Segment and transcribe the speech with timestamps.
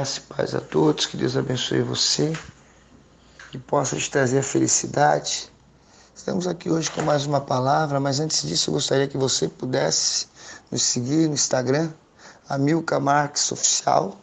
[0.00, 2.32] Graça e paz a todos, que Deus abençoe você,
[3.50, 5.52] que possa te trazer felicidade.
[6.16, 10.26] Estamos aqui hoje com mais uma palavra, mas antes disso eu gostaria que você pudesse
[10.70, 11.90] nos seguir no Instagram,
[12.48, 14.16] Amilca Marques Oficial,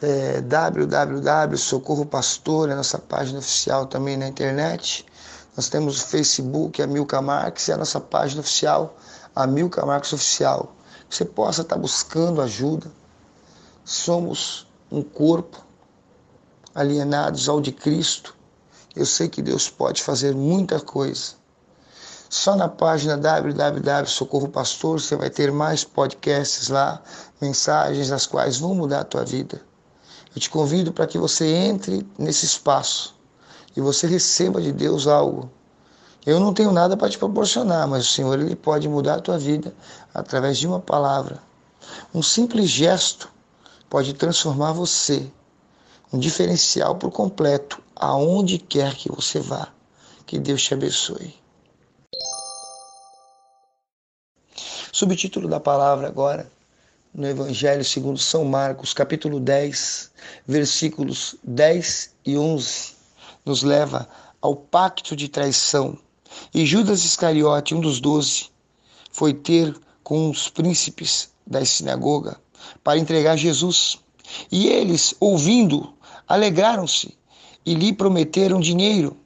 [0.00, 0.40] é,
[2.70, 5.04] é a nossa página oficial também na internet.
[5.56, 8.96] Nós temos o Facebook, Amilca Marques, e a nossa página oficial,
[9.34, 10.72] Amilca Marques Oficial.
[11.10, 13.01] Você possa estar buscando ajuda,
[13.84, 15.64] somos um corpo
[16.74, 18.34] alienados ao de Cristo.
[18.94, 21.32] Eu sei que Deus pode fazer muita coisa.
[22.28, 24.06] Só na página www
[24.82, 27.02] você vai ter mais podcasts lá,
[27.40, 29.60] mensagens as quais vão mudar a tua vida.
[30.34, 33.14] Eu te convido para que você entre nesse espaço
[33.76, 35.50] e você receba de Deus algo.
[36.24, 39.38] Eu não tenho nada para te proporcionar, mas o Senhor ele pode mudar a tua
[39.38, 39.74] vida
[40.14, 41.38] através de uma palavra.
[42.14, 43.28] Um simples gesto
[43.92, 45.30] pode transformar você,
[46.10, 49.68] um diferencial por completo, aonde quer que você vá.
[50.24, 51.34] Que Deus te abençoe.
[54.90, 56.50] Subtítulo da palavra agora,
[57.12, 60.10] no Evangelho segundo São Marcos, capítulo 10,
[60.46, 62.94] versículos 10 e 11,
[63.44, 64.08] nos leva
[64.40, 65.98] ao pacto de traição.
[66.54, 68.48] E Judas Iscariote, um dos doze,
[69.10, 72.40] foi ter com os príncipes da sinagoga
[72.82, 73.98] para entregar Jesus.
[74.50, 75.92] E eles, ouvindo,
[76.26, 77.16] alegraram-se
[77.64, 79.16] e lhe prometeram dinheiro.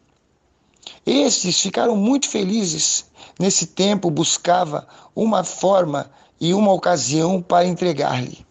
[1.05, 3.07] Estes ficaram muito felizes.
[3.39, 8.45] Nesse tempo buscava uma forma e uma ocasião para entregar-lhe.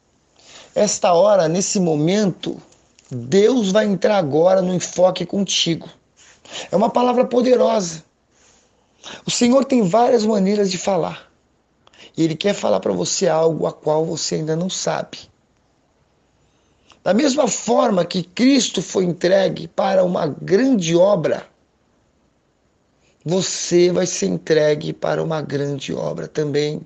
[0.74, 2.62] Esta hora, nesse momento,
[3.10, 5.88] Deus vai entrar agora no enfoque contigo.
[6.72, 8.04] É uma palavra poderosa.
[9.26, 11.32] O Senhor tem várias maneiras de falar.
[12.18, 15.18] E Ele quer falar para você algo a qual você ainda não sabe.
[17.04, 21.46] Da mesma forma que Cristo foi entregue para uma grande obra,
[23.24, 26.82] você vai ser entregue para uma grande obra também.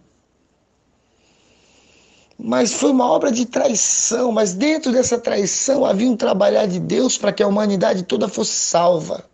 [2.38, 7.18] Mas foi uma obra de traição, mas dentro dessa traição havia um trabalhar de Deus
[7.18, 9.26] para que a humanidade toda fosse salva.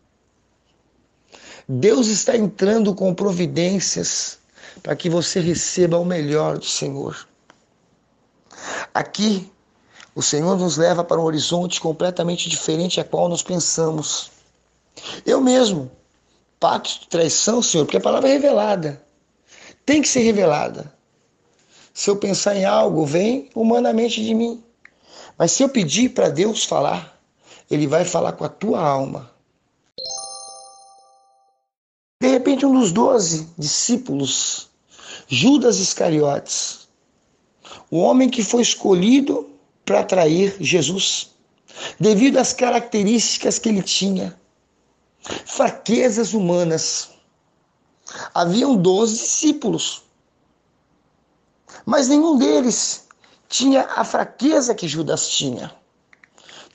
[1.67, 4.39] Deus está entrando com providências
[4.85, 7.27] para que você receba o melhor do Senhor.
[8.93, 9.51] Aqui,
[10.13, 14.29] o Senhor nos leva para um horizonte completamente diferente a qual nós pensamos.
[15.25, 15.89] Eu mesmo,
[16.59, 19.01] pacto de traição, Senhor, porque a palavra é revelada.
[19.83, 20.93] Tem que ser revelada.
[21.91, 24.63] Se eu pensar em algo, vem humanamente de mim.
[25.35, 27.19] Mas se eu pedir para Deus falar,
[27.71, 29.31] Ele vai falar com a tua alma.
[32.21, 34.69] De repente, um dos doze discípulos,
[35.27, 36.87] Judas Iscariotes,
[37.89, 39.49] o homem que foi escolhido
[39.83, 41.31] para trair Jesus,
[41.99, 44.37] devido às características que ele tinha,
[45.45, 47.09] fraquezas humanas.
[48.33, 50.03] Haviam doze discípulos,
[51.85, 53.07] mas nenhum deles
[53.49, 55.73] tinha a fraqueza que Judas tinha.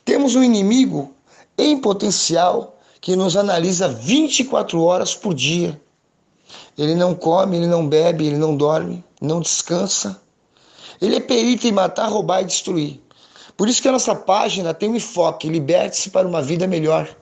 [0.04, 1.14] Temos um inimigo
[1.56, 5.80] em potencial que nos analisa 24 horas por dia.
[6.76, 10.20] Ele não come, ele não bebe, ele não dorme, não descansa.
[11.00, 13.00] Ele é perito em matar, roubar e destruir.
[13.56, 17.14] Por isso que a nossa página tem um enfoque, liberte-se para uma vida melhor.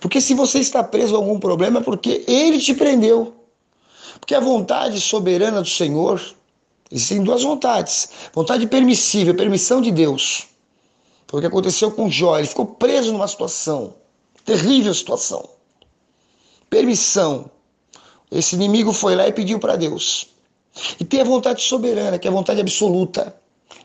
[0.00, 3.34] Porque se você está preso a algum problema é porque ele te prendeu.
[4.20, 6.20] Porque a vontade soberana do Senhor,
[6.90, 8.08] existem duas vontades.
[8.32, 10.46] Vontade permissível, permissão de Deus.
[11.26, 13.94] Foi o que aconteceu com Jó, ele ficou preso numa situação
[14.44, 15.48] Terrível situação.
[16.68, 17.50] Permissão.
[18.34, 20.26] Esse inimigo foi lá e pediu para Deus.
[20.98, 23.34] E tem a vontade soberana, que é a vontade absoluta.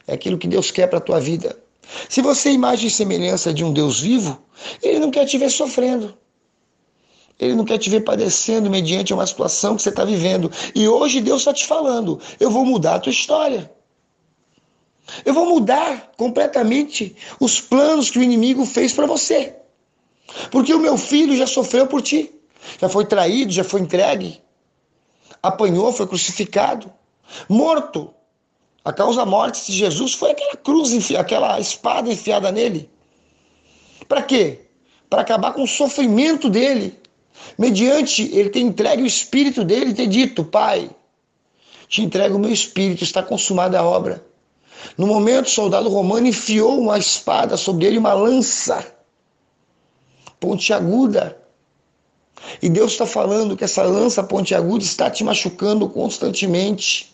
[0.07, 1.55] É aquilo que Deus quer para a tua vida.
[2.09, 4.41] Se você é imagem e semelhança de um Deus vivo,
[4.81, 6.17] ele não quer te ver sofrendo.
[7.39, 10.51] Ele não quer te ver padecendo mediante uma situação que você está vivendo.
[10.73, 13.71] E hoje Deus está te falando: eu vou mudar a tua história.
[15.23, 19.55] Eu vou mudar completamente os planos que o inimigo fez para você.
[20.51, 22.31] Porque o meu filho já sofreu por ti,
[22.79, 24.41] já foi traído, já foi entregue,
[25.41, 26.91] apanhou, foi crucificado,
[27.47, 28.13] morto.
[28.83, 32.89] A causa morte de Jesus foi aquela cruz, aquela espada enfiada nele.
[34.07, 34.61] Para quê?
[35.09, 36.97] Para acabar com o sofrimento dele.
[37.57, 40.89] Mediante ele ter entregue o espírito dele e ter dito: Pai,
[41.87, 44.25] te entrego o meu espírito, está consumada a obra.
[44.97, 48.85] No momento, o soldado romano enfiou uma espada sobre ele, uma lança
[50.39, 51.37] pontiaguda.
[52.61, 57.13] E Deus está falando que essa lança pontiaguda está te machucando constantemente.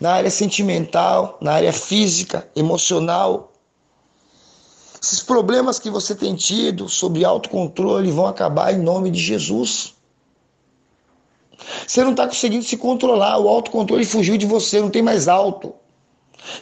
[0.00, 3.52] Na área sentimental, na área física, emocional.
[5.02, 9.94] Esses problemas que você tem tido sobre autocontrole vão acabar em nome de Jesus.
[11.86, 15.74] Você não está conseguindo se controlar, o autocontrole fugiu de você, não tem mais alto.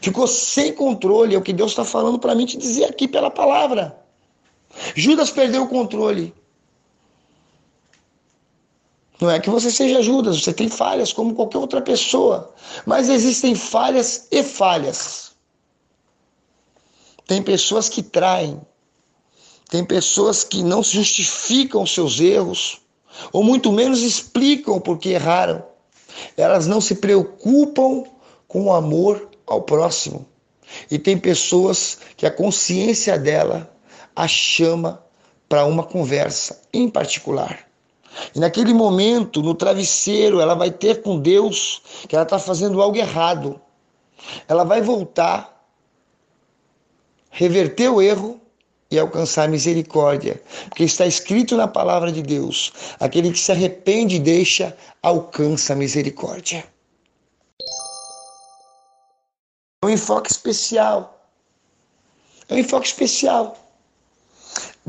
[0.00, 3.31] Ficou sem controle, é o que Deus está falando para mim te dizer aqui pela
[3.31, 3.96] palavra.
[4.94, 6.35] Judas perdeu o controle.
[9.20, 12.55] Não é que você seja Judas, você tem falhas como qualquer outra pessoa.
[12.87, 15.32] Mas existem falhas e falhas.
[17.26, 18.61] Tem pessoas que traem.
[19.69, 22.81] Tem pessoas que não justificam seus erros,
[23.32, 25.62] ou muito menos explicam por que erraram.
[26.37, 28.05] Elas não se preocupam
[28.49, 30.26] com o amor ao próximo.
[30.90, 33.72] E tem pessoas que a consciência dela
[34.17, 35.05] a chama
[35.49, 37.69] para uma conversa em particular.
[38.34, 42.96] E naquele momento, no travesseiro, ela vai ter com Deus que ela está fazendo algo
[42.96, 43.60] errado.
[44.48, 45.64] Ela vai voltar,
[47.30, 48.40] reverter o erro
[48.90, 50.42] e alcançar misericórdia.
[50.68, 56.64] Porque está escrito na palavra de Deus: aquele que se arrepende e deixa, alcança misericórdia.
[59.82, 61.18] É um enfoque especial.
[62.48, 63.56] É um enfoque especial.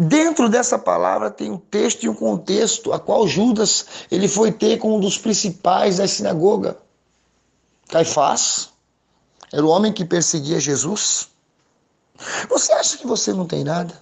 [0.04, 4.80] Dentro dessa palavra tem um texto e um contexto a qual Judas ele foi ter
[4.80, 6.76] com um dos principais da sinagoga.
[7.88, 8.70] Caifás
[9.54, 11.30] era o homem que perseguia Jesus.
[12.50, 13.94] Você acha que você não tem nada?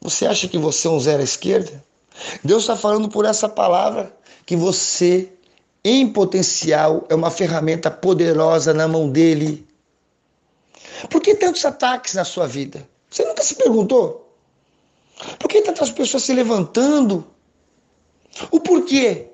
[0.00, 1.84] Você acha que você é um zero à esquerda?
[2.42, 4.12] Deus está falando por essa palavra
[4.44, 5.32] que você,
[5.84, 9.64] em potencial, é uma ferramenta poderosa na mão dele.
[11.08, 12.84] Por que tantos ataques na sua vida?
[13.08, 14.22] Você nunca se perguntou?
[15.38, 17.26] Por que tantas pessoas se levantando?
[18.50, 19.28] O porquê?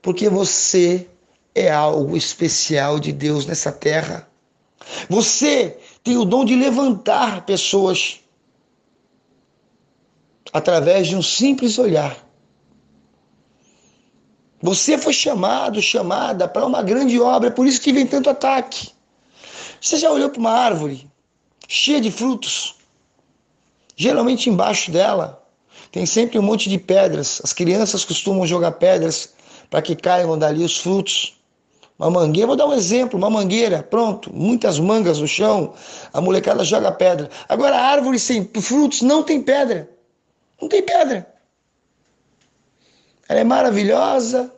[0.00, 1.08] Porque você
[1.54, 4.28] é algo especial de Deus nessa terra.
[5.08, 8.20] Você tem o dom de levantar pessoas
[10.52, 12.16] através de um simples olhar.
[14.60, 18.90] Você foi chamado, chamada para uma grande obra, é por isso que vem tanto ataque.
[19.80, 21.08] Você já olhou para uma árvore
[21.68, 22.77] cheia de frutos?
[24.00, 25.42] Geralmente embaixo dela
[25.90, 27.40] tem sempre um monte de pedras.
[27.42, 29.34] As crianças costumam jogar pedras
[29.68, 31.36] para que caiam dali os frutos.
[31.98, 35.74] Uma mangueira, vou dar um exemplo, uma mangueira, pronto, muitas mangas no chão,
[36.12, 37.28] a molecada joga pedra.
[37.48, 39.90] Agora árvore sem frutos não tem pedra.
[40.62, 41.26] Não tem pedra.
[43.28, 44.54] Ela é maravilhosa,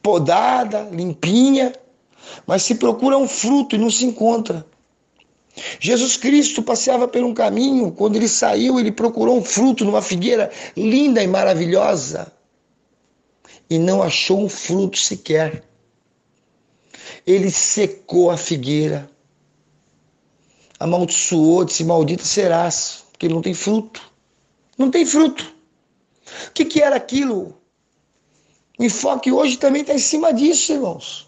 [0.00, 1.72] podada, limpinha,
[2.46, 4.64] mas se procura um fruto e não se encontra.
[5.80, 10.50] Jesus Cristo passeava por um caminho, quando ele saiu, ele procurou um fruto numa figueira
[10.76, 12.32] linda e maravilhosa
[13.68, 15.64] e não achou um fruto sequer.
[17.26, 19.10] Ele secou a figueira,
[20.78, 24.00] amaldiçoou, disse: Maldita serás, porque não tem fruto.
[24.78, 25.54] Não tem fruto.
[26.48, 27.56] O que, que era aquilo?
[28.78, 31.25] O enfoque hoje também está em cima disso, irmãos.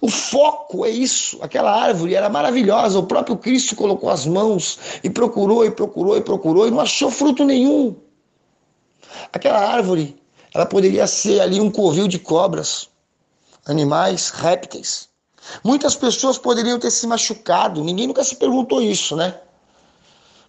[0.00, 1.38] O foco é isso.
[1.42, 2.98] Aquela árvore era maravilhosa.
[2.98, 7.10] O próprio Cristo colocou as mãos e procurou e procurou e procurou e não achou
[7.10, 7.96] fruto nenhum.
[9.32, 10.16] Aquela árvore,
[10.54, 12.88] ela poderia ser ali um covil de cobras,
[13.66, 15.08] animais, répteis.
[15.64, 17.82] Muitas pessoas poderiam ter se machucado.
[17.82, 19.34] Ninguém nunca se perguntou isso, né?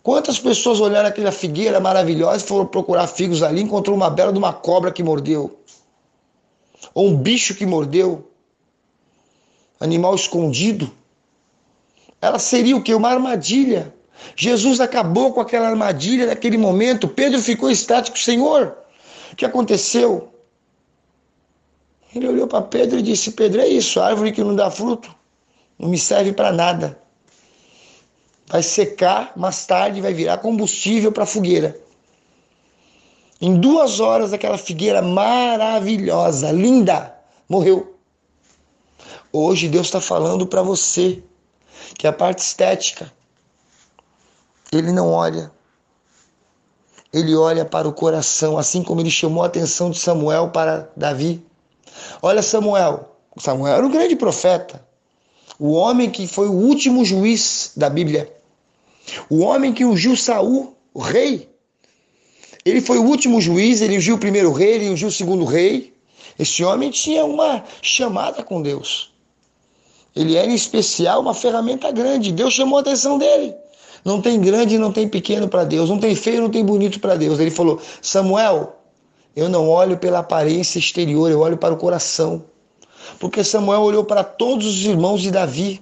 [0.03, 4.38] Quantas pessoas olharam aquela figueira maravilhosa e foram procurar figos ali, encontrou uma bela de
[4.38, 5.60] uma cobra que mordeu,
[6.94, 8.28] ou um bicho que mordeu,
[9.79, 10.91] animal escondido,
[12.21, 12.93] ela seria o que?
[12.93, 13.93] Uma armadilha.
[14.36, 17.07] Jesus acabou com aquela armadilha naquele momento.
[17.07, 18.77] Pedro ficou estático, Senhor,
[19.31, 20.29] o que aconteceu?
[22.13, 25.13] Ele olhou para Pedro e disse: Pedro, é isso, árvore que não dá fruto,
[25.77, 27.00] não me serve para nada.
[28.48, 31.79] Vai secar, mais tarde vai virar combustível para a fogueira.
[33.39, 37.15] Em duas horas, aquela figueira maravilhosa, linda,
[37.48, 37.99] morreu.
[39.31, 41.21] Hoje Deus está falando para você
[41.98, 43.12] que a parte estética,
[44.71, 45.51] ele não olha.
[47.12, 51.43] Ele olha para o coração, assim como ele chamou a atenção de Samuel para Davi.
[52.21, 54.86] Olha Samuel, Samuel era um grande profeta,
[55.57, 58.33] o homem que foi o último juiz da Bíblia,
[59.29, 61.50] o homem que ungiu Saul, o rei.
[62.63, 65.93] Ele foi o último juiz, ele ungiu o primeiro rei, ele ungiu o segundo rei.
[66.38, 69.09] Esse homem tinha uma chamada com Deus.
[70.20, 72.34] Ele era em especial uma ferramenta grande.
[72.34, 73.56] Deus chamou a atenção dele.
[74.04, 75.90] Não tem grande não tem pequeno para Deus.
[75.90, 77.40] Não tem feio não tem bonito para Deus.
[77.40, 78.76] Ele falou: Samuel,
[79.34, 82.44] eu não olho pela aparência exterior, eu olho para o coração.
[83.18, 85.82] Porque Samuel olhou para todos os irmãos de Davi.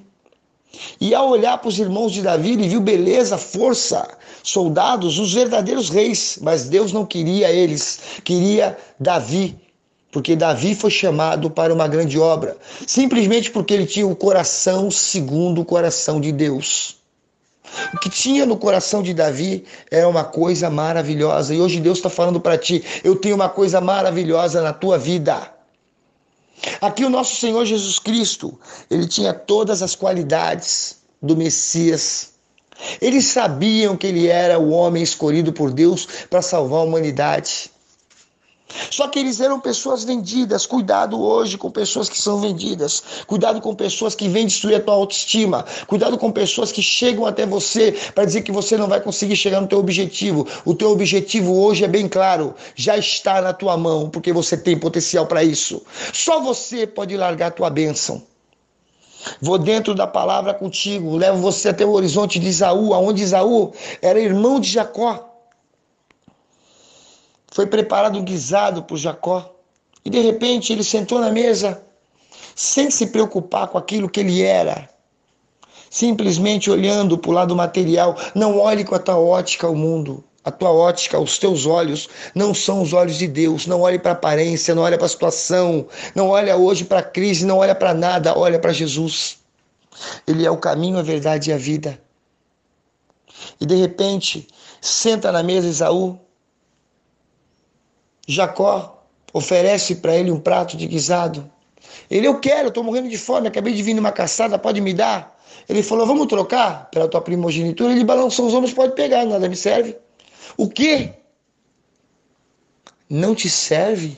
[1.01, 4.07] E ao olhar para os irmãos de Davi, ele viu beleza, força,
[4.43, 6.37] soldados, os verdadeiros reis.
[6.43, 9.57] Mas Deus não queria eles, queria Davi.
[10.17, 12.57] Porque Davi foi chamado para uma grande obra,
[12.87, 16.97] simplesmente porque ele tinha o coração segundo o coração de Deus.
[17.93, 21.53] O que tinha no coração de Davi era uma coisa maravilhosa.
[21.53, 25.53] E hoje Deus está falando para ti: eu tenho uma coisa maravilhosa na tua vida.
[26.81, 28.59] Aqui o nosso Senhor Jesus Cristo,
[28.89, 32.31] ele tinha todas as qualidades do Messias.
[32.99, 37.69] Eles sabiam que ele era o homem escolhido por Deus para salvar a humanidade.
[38.91, 40.65] Só que eles eram pessoas vendidas.
[40.65, 43.03] Cuidado hoje com pessoas que são vendidas.
[43.25, 45.65] Cuidado com pessoas que vêm destruir a tua autoestima.
[45.87, 49.61] Cuidado com pessoas que chegam até você para dizer que você não vai conseguir chegar
[49.61, 50.47] no teu objetivo.
[50.65, 54.77] O teu objetivo hoje é bem claro, já está na tua mão, porque você tem
[54.77, 55.81] potencial para isso.
[56.13, 58.21] Só você pode largar a tua bênção.
[59.41, 64.19] Vou dentro da palavra contigo, levo você até o horizonte de Isaú, aonde Isaú era
[64.19, 65.26] irmão de Jacó.
[67.57, 69.51] Foi preparado um guisado por Jacó.
[70.05, 71.81] E de repente ele sentou na mesa,
[72.55, 74.87] sem se preocupar com aquilo que ele era.
[75.89, 78.15] Simplesmente olhando para o lado material.
[78.35, 80.23] Não olhe com a tua ótica o mundo.
[80.45, 83.65] A tua ótica, os teus olhos não são os olhos de Deus.
[83.65, 87.03] Não olhe para a aparência, não olhe para a situação, não olha hoje para a
[87.03, 89.39] crise, não olha para nada, olha para Jesus.
[90.27, 91.99] Ele é o caminho, a verdade e a vida.
[93.59, 94.47] E de repente,
[94.79, 96.19] senta na mesa Isaú,
[98.27, 99.03] Jacó
[99.33, 101.49] oferece para ele um prato de guisado.
[102.09, 105.37] Ele, eu quero, estou morrendo de fome, acabei de vir numa caçada, pode me dar?
[105.67, 107.91] Ele falou, vamos trocar pela tua primogenitura?
[107.91, 109.97] Ele balançou os ombros, pode pegar, nada me serve.
[110.57, 111.13] O quê?
[113.09, 114.17] Não te serve?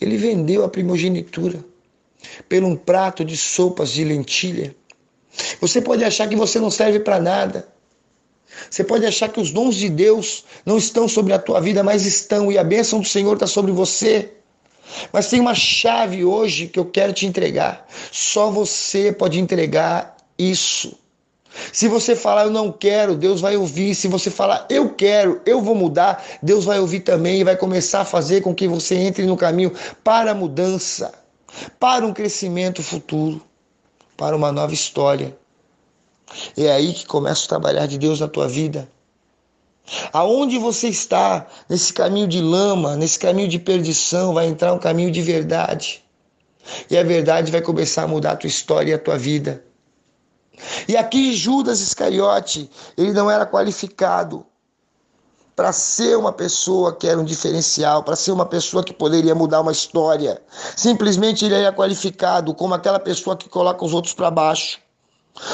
[0.00, 1.64] Ele vendeu a primogenitura
[2.48, 4.74] por um prato de sopas de lentilha.
[5.60, 7.68] Você pode achar que você não serve para nada.
[8.70, 12.06] Você pode achar que os dons de Deus não estão sobre a tua vida, mas
[12.06, 14.32] estão, e a bênção do Senhor está sobre você.
[15.12, 17.86] Mas tem uma chave hoje que eu quero te entregar.
[18.12, 20.96] Só você pode entregar isso.
[21.72, 23.94] Se você falar eu não quero, Deus vai ouvir.
[23.94, 28.00] Se você falar eu quero, eu vou mudar, Deus vai ouvir também e vai começar
[28.00, 31.12] a fazer com que você entre no caminho para a mudança,
[31.78, 33.40] para um crescimento futuro,
[34.16, 35.36] para uma nova história.
[36.56, 38.88] É aí que começa o trabalhar de Deus na tua vida.
[40.12, 45.10] Aonde você está nesse caminho de lama, nesse caminho de perdição, vai entrar um caminho
[45.10, 46.02] de verdade.
[46.90, 49.62] E a verdade vai começar a mudar a tua história e a tua vida.
[50.88, 54.46] E aqui Judas Iscariote, ele não era qualificado
[55.54, 59.60] para ser uma pessoa que era um diferencial, para ser uma pessoa que poderia mudar
[59.60, 60.42] uma história.
[60.76, 64.80] Simplesmente ele era qualificado como aquela pessoa que coloca os outros para baixo.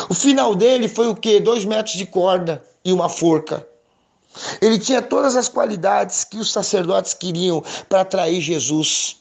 [0.09, 1.41] O final dele foi o quê?
[1.41, 3.67] Dois metros de corda e uma forca.
[4.61, 9.17] Ele tinha todas as qualidades que os sacerdotes queriam para atrair Jesus.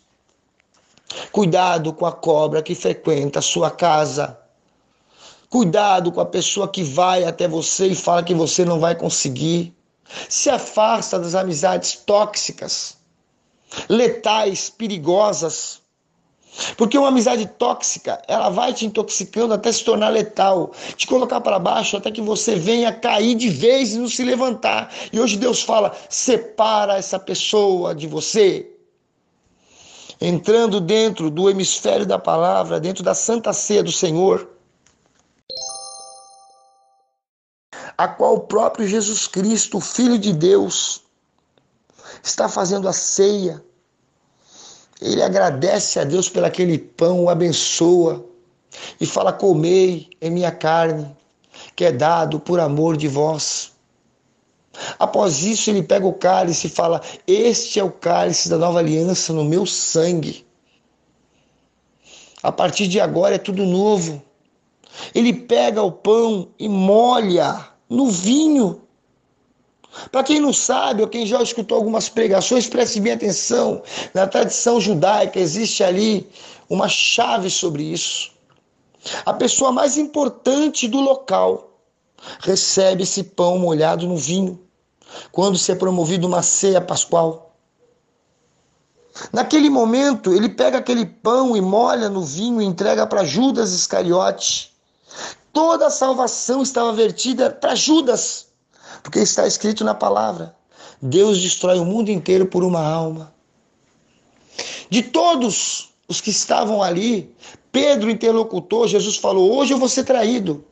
[1.31, 4.37] Cuidado com a cobra que frequenta a sua casa.
[5.49, 9.73] Cuidado com a pessoa que vai até você e fala que você não vai conseguir.
[10.27, 12.97] Se afasta das amizades tóxicas,
[13.87, 15.78] letais, perigosas.
[16.77, 21.59] Porque uma amizade tóxica, ela vai te intoxicando até se tornar letal, te colocar para
[21.59, 24.93] baixo até que você venha cair de vez e não se levantar.
[25.11, 28.69] E hoje Deus fala: separa essa pessoa de você.
[30.21, 34.49] Entrando dentro do hemisfério da palavra, dentro da santa ceia do Senhor,
[37.97, 41.03] a qual o próprio Jesus Cristo, Filho de Deus,
[42.21, 43.63] está fazendo a ceia
[45.01, 48.25] ele agradece a Deus pelo aquele pão, o abençoa
[48.99, 51.15] e fala: Comei em minha carne,
[51.75, 53.71] que é dado por amor de vós.
[54.97, 59.31] Após isso, ele pega o cálice e fala: Este é o cálice da nova aliança
[59.31, 60.45] no meu sangue.
[62.43, 64.21] A partir de agora é tudo novo.
[65.13, 68.81] Ele pega o pão e molha no vinho
[70.11, 73.81] para quem não sabe, ou quem já escutou algumas pregações, preste bem atenção.
[74.13, 76.29] Na tradição judaica existe ali
[76.69, 78.31] uma chave sobre isso.
[79.25, 81.69] A pessoa mais importante do local
[82.39, 84.59] recebe esse pão molhado no vinho,
[85.31, 87.55] quando se é promovido uma ceia pascual.
[89.33, 94.73] Naquele momento, ele pega aquele pão e molha no vinho e entrega para Judas Iscariote.
[95.51, 98.48] Toda a salvação estava vertida para Judas.
[99.03, 100.55] Porque está escrito na palavra:
[101.01, 103.33] Deus destrói o mundo inteiro por uma alma.
[104.89, 107.33] De todos os que estavam ali,
[107.71, 110.63] Pedro, interlocutor, Jesus falou: Hoje eu vou ser traído.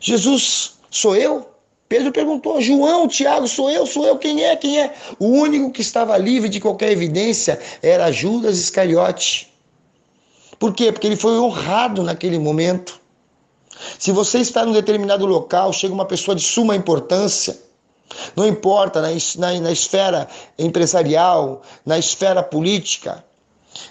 [0.00, 1.48] Jesus, sou eu?
[1.88, 3.86] Pedro perguntou: João, Tiago, sou eu?
[3.86, 4.16] Sou eu?
[4.16, 4.56] Quem é?
[4.56, 4.94] Quem é?
[5.18, 9.52] O único que estava livre de qualquer evidência era Judas Iscariote.
[10.58, 10.92] Por quê?
[10.92, 13.00] Porque ele foi honrado naquele momento.
[13.98, 17.60] Se você está num determinado local, chega uma pessoa de suma importância,
[18.36, 20.28] não importa na, na, na esfera
[20.58, 23.24] empresarial, na esfera política,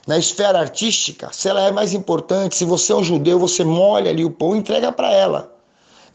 [0.07, 4.09] na esfera artística, se ela é mais importante, se você é um judeu, você molha
[4.09, 5.53] ali o pão e entrega para ela.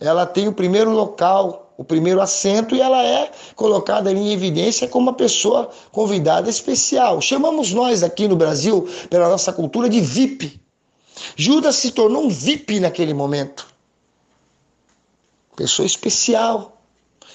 [0.01, 4.89] Ela tem o primeiro local, o primeiro assento e ela é colocada ali em evidência
[4.89, 7.21] como uma pessoa convidada especial.
[7.21, 10.61] Chamamos nós aqui no Brasil, pela nossa cultura, de VIP.
[11.37, 13.67] Judas se tornou um VIP naquele momento.
[15.57, 16.78] Pessoa especial.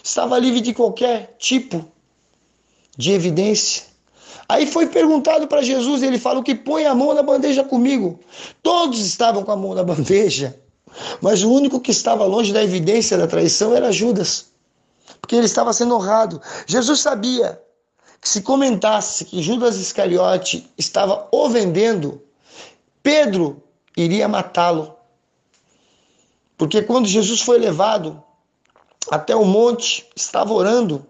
[0.04, 1.86] Estava livre de qualquer tipo
[2.98, 3.86] de evidência.
[4.50, 8.20] Aí foi perguntado para Jesus, e ele fala que põe a mão na bandeja comigo.
[8.62, 10.60] Todos estavam com a mão na bandeja,
[11.22, 14.48] mas o único que estava longe da evidência da traição era Judas,
[15.22, 16.42] porque ele estava sendo honrado.
[16.68, 17.60] Jesus sabia
[18.20, 22.22] que se comentasse que Judas Iscariote estava o vendendo,
[23.02, 23.64] Pedro
[23.98, 24.96] iria matá-lo.
[26.58, 28.23] Porque quando Jesus foi levado
[29.10, 31.06] até o monte, estava orando,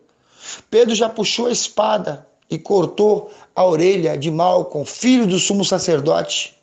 [0.69, 6.55] Pedro já puxou a espada e cortou a orelha de Malcom, filho do sumo sacerdote.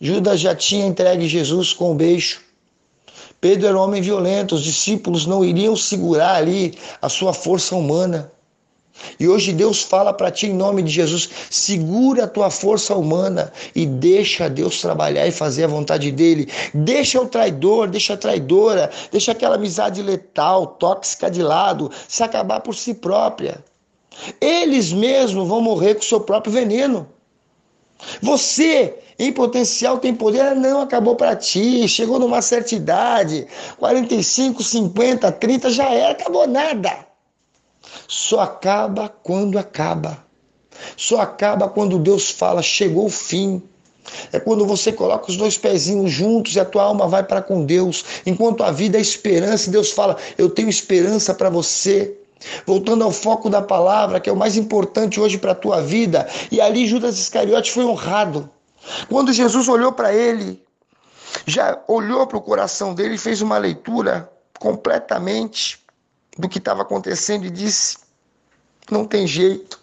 [0.00, 2.40] Judas já tinha entregue Jesus com um beijo.
[3.40, 8.32] Pedro era um homem violento, os discípulos não iriam segurar ali a sua força humana.
[9.18, 13.52] E hoje Deus fala para ti em nome de Jesus: segura a tua força humana
[13.74, 16.48] e deixa Deus trabalhar e fazer a vontade dele.
[16.72, 22.60] Deixa o traidor, deixa a traidora, deixa aquela amizade letal, tóxica de lado, se acabar
[22.60, 23.62] por si própria.
[24.40, 27.08] Eles mesmos vão morrer com o seu próprio veneno.
[28.20, 30.54] Você, em potencial, tem poder.
[30.54, 31.88] Não, acabou para ti.
[31.88, 33.46] Chegou numa certa idade
[33.78, 37.03] 45, 50, 30, já era, acabou nada.
[38.08, 40.24] Só acaba quando acaba.
[40.96, 43.62] Só acaba quando Deus fala, chegou o fim.
[44.32, 47.64] É quando você coloca os dois pezinhos juntos e a tua alma vai para com
[47.64, 48.04] Deus.
[48.26, 52.18] Enquanto a vida é esperança, Deus fala: Eu tenho esperança para você.
[52.66, 56.28] Voltando ao foco da palavra, que é o mais importante hoje para a tua vida.
[56.50, 58.50] E ali Judas Iscariote foi honrado.
[59.08, 60.62] Quando Jesus olhou para ele,
[61.46, 65.83] já olhou para o coração dele e fez uma leitura completamente
[66.38, 67.98] do que estava acontecendo e disse:
[68.90, 69.80] Não tem jeito.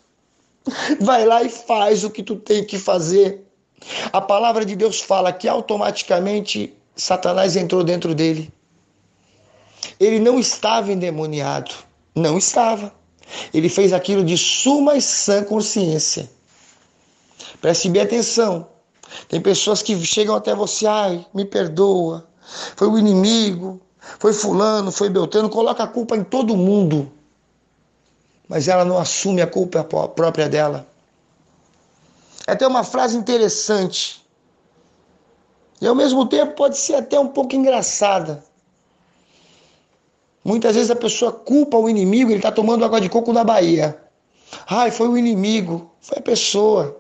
[0.99, 3.43] Vai lá e faz o que tu tem que fazer.
[4.13, 8.53] A palavra de Deus fala que automaticamente Satanás entrou dentro dele.
[9.99, 11.73] Ele não estava endemoniado.
[12.15, 12.93] Não estava.
[13.53, 16.29] Ele fez aquilo de suma e sã consciência.
[17.61, 18.67] Preste bem atenção.
[19.27, 22.27] Tem pessoas que chegam até você, ai, me perdoa.
[22.75, 27.11] Foi o inimigo, foi fulano, foi Beltrano, coloca a culpa em todo mundo.
[28.47, 30.87] Mas ela não assume a culpa própria dela.
[32.47, 34.25] É até uma frase interessante.
[35.79, 38.43] E ao mesmo tempo pode ser até um pouco engraçada.
[40.43, 43.97] Muitas vezes a pessoa culpa o inimigo, ele está tomando água de coco na Bahia.
[44.67, 46.99] Ai, foi o inimigo, foi a pessoa.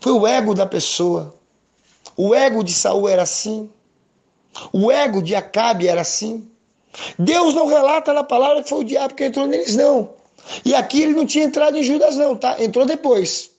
[0.00, 1.34] Foi o ego da pessoa.
[2.16, 3.70] O ego de Saul era assim.
[4.72, 6.48] O ego de Acabe era assim.
[7.18, 10.10] Deus não relata na palavra que foi o diabo que entrou neles, não.
[10.64, 12.62] E aqui ele não tinha entrado em Judas, não, tá?
[12.62, 13.50] Entrou depois.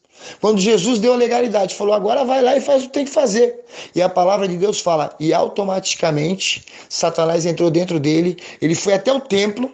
[0.42, 3.12] Quando Jesus deu a legalidade, falou: agora vai lá e faz o que tem que
[3.12, 3.64] fazer.
[3.94, 9.12] E a palavra de Deus fala: e automaticamente Satanás entrou dentro dele, ele foi até
[9.12, 9.74] o templo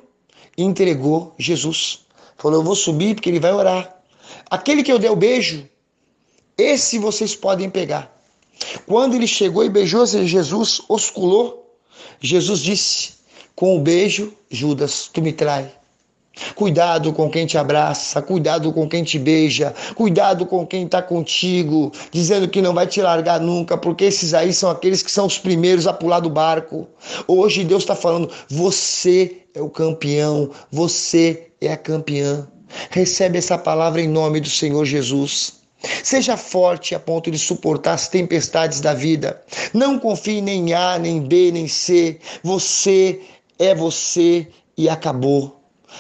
[0.58, 2.02] e entregou Jesus.
[2.38, 3.96] Falou: eu vou subir porque ele vai orar.
[4.50, 5.68] Aquele que eu dei o beijo,
[6.58, 8.13] esse vocês podem pegar.
[8.86, 11.78] Quando ele chegou e beijou Jesus, osculou,
[12.20, 13.14] Jesus disse:
[13.56, 15.72] com o beijo, Judas, tu me trai.
[16.56, 21.92] Cuidado com quem te abraça, cuidado com quem te beija, cuidado com quem está contigo,
[22.12, 25.38] dizendo que não vai te largar nunca, porque esses aí são aqueles que são os
[25.38, 26.88] primeiros a pular do barco.
[27.28, 32.48] Hoje Deus está falando: você é o campeão, você é a campeã.
[32.90, 35.63] Recebe essa palavra em nome do Senhor Jesus.
[36.04, 39.42] Seja forte a ponto de suportar as tempestades da vida.
[39.74, 42.20] Não confie nem em A, nem B, nem C.
[42.42, 43.22] Você
[43.60, 45.60] é você e acabou.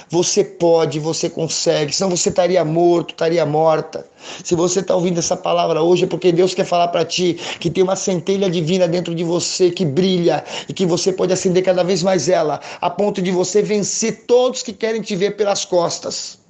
[0.09, 4.05] Você pode, você consegue, senão você estaria morto, estaria morta.
[4.43, 7.69] Se você está ouvindo essa palavra hoje, é porque Deus quer falar para ti que
[7.69, 11.83] tem uma centelha divina dentro de você que brilha e que você pode acender cada
[11.83, 16.42] vez mais ela, a ponto de você vencer todos que querem te ver pelas costas.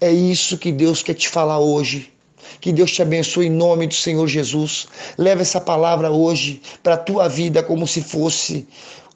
[0.00, 2.12] É isso que Deus quer te falar hoje.
[2.60, 4.86] Que Deus te abençoe em nome do Senhor Jesus.
[5.16, 8.66] Leva essa palavra hoje para a tua vida como se fosse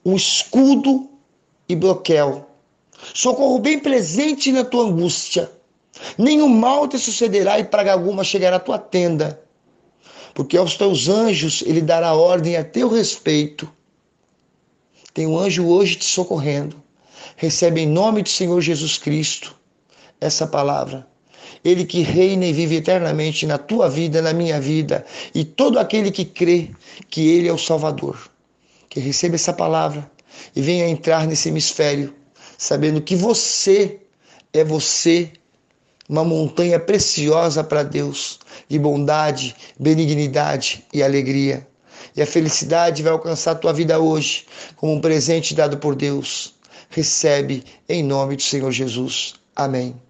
[0.05, 1.09] um escudo
[1.69, 2.45] e bloqueio.
[3.14, 5.51] Socorro bem presente na tua angústia.
[6.17, 9.41] Nenhum mal te sucederá e praga alguma chegará à tua tenda.
[10.33, 13.71] Porque aos teus anjos ele dará ordem a teu respeito.
[15.12, 16.81] Tem um anjo hoje te socorrendo.
[17.37, 19.58] Recebe em nome do Senhor Jesus Cristo
[20.21, 21.07] essa palavra.
[21.65, 25.05] Ele que reina e vive eternamente na tua vida, na minha vida,
[25.35, 26.71] e todo aquele que crê
[27.11, 28.31] que Ele é o Salvador.
[28.89, 30.09] Que receba essa palavra
[30.55, 32.15] e venha entrar nesse hemisfério,
[32.57, 34.01] sabendo que você
[34.53, 35.31] é você,
[36.09, 41.67] uma montanha preciosa para Deus, de bondade, benignidade e alegria.
[42.17, 46.55] E a felicidade vai alcançar a tua vida hoje, como um presente dado por Deus.
[46.89, 49.35] Recebe em nome do Senhor Jesus.
[49.55, 50.08] Amém.